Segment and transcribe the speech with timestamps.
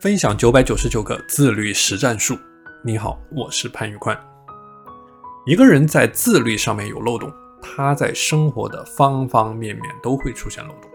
[0.00, 2.34] 分享九百九十九个自律实战术。
[2.82, 4.18] 你好，我是潘玉宽。
[5.44, 7.30] 一个人在自律上面有漏洞，
[7.60, 10.90] 他在生活的方方面面都会出现漏洞。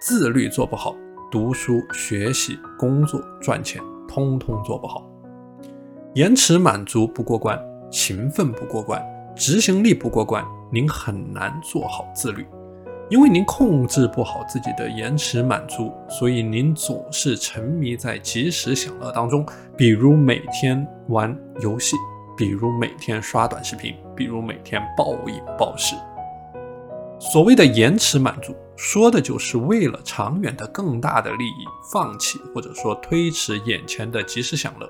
[0.00, 0.96] 自律做不好，
[1.30, 5.06] 读书、学习、工作、赚钱，通通做不好。
[6.14, 9.04] 延迟满足不过关，勤奋不过关，
[9.36, 12.46] 执行力不过关，您很难做好自律。
[13.10, 19.44] 因为您控制不好自己的延迟满足，所以您总是沉迷在即时享乐当中，
[19.76, 21.96] 比如每天玩游戏，
[22.36, 25.96] 比如每天刷短视频，比如每天暴饮暴食。
[27.18, 34.88] 所谓的延迟满足，说的就是为了长远的更大的利益，放弃或者说推迟眼前的即时享乐。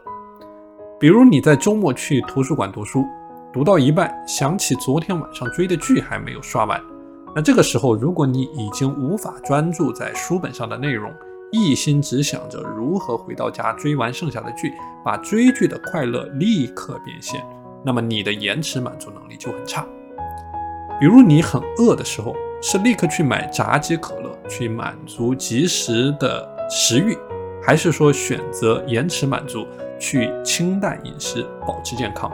[1.01, 3.03] 比如你在周末去图书馆读书，
[3.51, 6.79] 读到一半，想起昨天晚上追的剧还没有刷完。
[7.35, 11.13] 那这个时候，如果你已经无法专注在书本上的内容，
[11.53, 14.73] 一心只想着如何回到家追完剩下的剧，
[15.05, 17.41] 把追剧的快乐立刻变现，
[17.85, 19.87] 那么你的延迟满足能力就很差。
[20.99, 27.17] 比如你很饿的时候，是立刻去买炸鸡可乐去满足即时的食欲，
[27.63, 29.65] 还是说选择延迟满足
[30.01, 32.29] 去清淡饮食保持健康？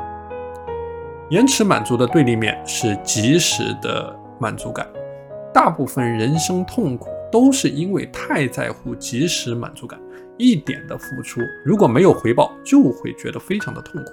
[1.28, 4.18] 延迟满足的对立面是及时的。
[4.38, 4.86] 满足感，
[5.52, 9.98] 大部分人生痛苦都是因为太在乎及时满足感，
[10.36, 14.12] 一点的付出如果没有回报，就会觉得非常的痛苦。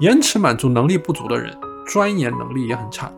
[0.00, 3.12] 延迟满足能力不足的人，钻研能力也很差，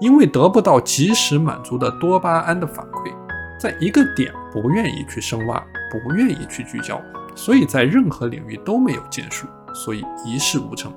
[0.00, 3.10] 因为得不到及时满足的多巴胺的反馈，
[3.58, 7.00] 在一个点不愿意去深挖，不愿意去聚焦，
[7.34, 10.92] 所以在任何领域都没有建树，所以一事无成。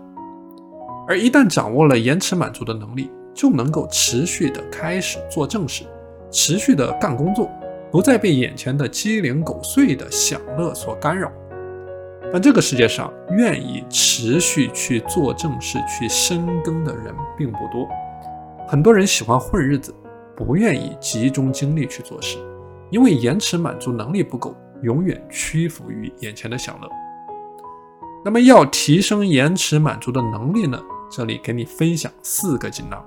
[1.07, 5.83] 而一旦掌握了延迟满足的能力，就能够持续的开始做正事，
[6.31, 7.49] 持续的干工作，
[7.91, 11.31] 不再被眼前的鸡零狗碎的享乐所干扰。
[12.31, 17.87] 但这个世界上愿意持续去做正事、去深耕的人并不多。
[18.67, 19.93] 很多人喜欢混日子，
[20.35, 22.37] 不愿意集中精力去做事，
[22.89, 26.89] 因为延迟满足能力不够，永远屈服于眼前的享乐。
[28.25, 30.79] 那么要提升延迟满足的能力呢？
[31.11, 33.05] 这里给你分享四个锦囊。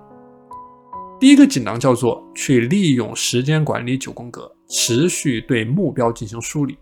[1.18, 6.76] 第一个锦囊叫做去利用时间管理九宫格，持续对目标进行梳理。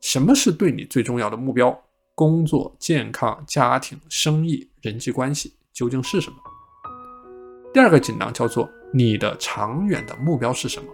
[0.00, 1.78] 什么是对你最重要的目标？
[2.14, 6.36] 工作、健康、家庭、生意、人际关系究竟是什么？
[7.74, 10.86] 第二个锦囊叫做你的长远的目标是什么？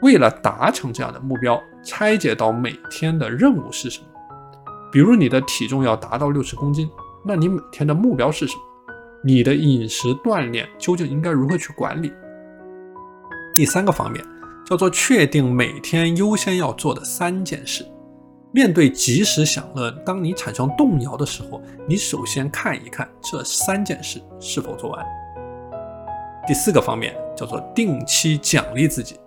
[0.00, 4.06] 为了达成这样的目标，拆解到每天的任务是什么？
[4.92, 6.88] 比如你的体重要达到六十公斤，
[7.26, 8.62] 那你每天的目标是什么？
[9.26, 12.12] 你的饮食锻炼究竟应该如何去管理？
[13.54, 14.22] 第三个方面
[14.66, 17.86] 叫做确定每天优先要做的三件事。
[18.52, 25.02] 面对及时享乐，当你产生动摇的时候，你首先看一看这三件事是否做完。
[26.46, 29.18] 第四个方面叫做定期奖励自己。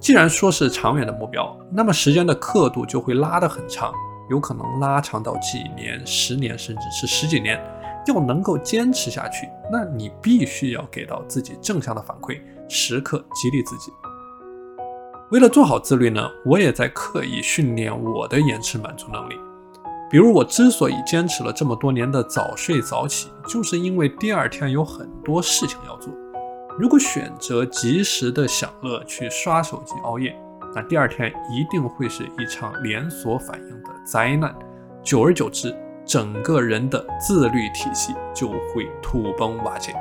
[0.00, 3.94] 既然说是长远的目标，那么时间的刻度就会拉得很长，
[4.28, 7.62] 有可能拉长到几年、十年，甚至是十几年。
[8.06, 13.92] 要能够坚持下去，那你必须要给到自己正向的反馈，时刻激励自己。
[15.30, 19.34] 为了做好自律呢，我也在刻意训练我的延迟满足能力。
[20.08, 26.14] 比如，我之所以坚持了这么多年的早睡早起，就是因为第二天有很多事情要做。
[26.78, 30.38] 如果选择及时的享乐去刷手机熬夜，
[30.74, 34.54] 那第二天一定会是一场连锁反应的灾难。
[35.02, 35.74] 久而久之，
[36.06, 39.92] 整个人的自律体系就会土崩瓦解，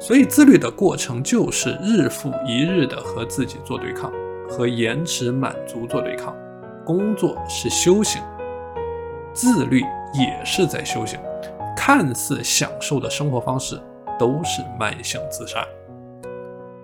[0.00, 4.12] 所以自律的过程就是日复一日的和自己做对抗，
[4.48, 6.36] 和延迟满足做对抗。
[6.84, 8.20] 工作是修行，
[9.32, 9.80] 自律
[10.12, 11.20] 也是在修行。
[11.76, 13.80] 看似享受的生活方式
[14.18, 15.64] 都是慢性自杀。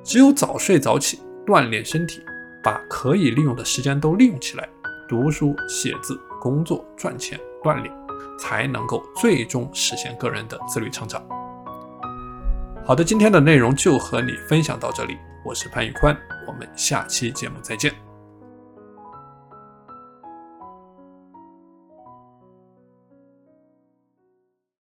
[0.04, 2.22] 只有早睡早起，锻炼身体，
[2.62, 4.68] 把可以利用的时间都利用起来，
[5.08, 7.36] 读书、写字、工作、赚钱。
[7.64, 7.92] 锻炼，
[8.38, 11.20] 才能够最终实现个人的自律成长。
[12.84, 16.16] 好的，今天的内容就和你分享到这里，我是潘宇宽，
[16.46, 18.05] 我们下期节目再见。